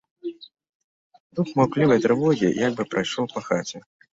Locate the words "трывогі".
2.09-2.47